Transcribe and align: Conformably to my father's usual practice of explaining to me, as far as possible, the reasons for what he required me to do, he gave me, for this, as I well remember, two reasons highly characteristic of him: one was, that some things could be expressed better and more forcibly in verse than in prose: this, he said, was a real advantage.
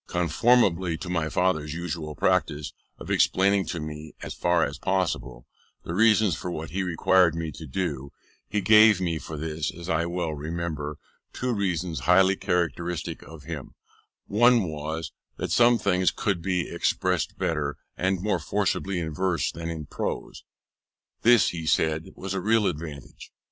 Conformably 0.07 0.97
to 0.97 1.09
my 1.11 1.29
father's 1.29 1.75
usual 1.75 2.15
practice 2.15 2.73
of 2.97 3.11
explaining 3.11 3.67
to 3.67 3.79
me, 3.79 4.13
as 4.23 4.33
far 4.33 4.65
as 4.65 4.79
possible, 4.79 5.45
the 5.83 5.93
reasons 5.93 6.35
for 6.35 6.49
what 6.49 6.71
he 6.71 6.81
required 6.81 7.35
me 7.35 7.51
to 7.51 7.67
do, 7.67 8.11
he 8.49 8.61
gave 8.61 8.99
me, 8.99 9.19
for 9.19 9.37
this, 9.37 9.71
as 9.71 9.89
I 9.89 10.07
well 10.07 10.33
remember, 10.33 10.97
two 11.33 11.53
reasons 11.53 11.99
highly 12.09 12.35
characteristic 12.35 13.21
of 13.21 13.43
him: 13.43 13.75
one 14.25 14.63
was, 14.63 15.11
that 15.37 15.51
some 15.51 15.77
things 15.77 16.09
could 16.09 16.41
be 16.41 16.67
expressed 16.67 17.37
better 17.37 17.77
and 17.95 18.23
more 18.23 18.39
forcibly 18.39 18.99
in 18.99 19.13
verse 19.13 19.51
than 19.51 19.69
in 19.69 19.85
prose: 19.85 20.43
this, 21.21 21.49
he 21.49 21.67
said, 21.67 22.05
was 22.15 22.33
a 22.33 22.41
real 22.41 22.65
advantage. 22.65 23.31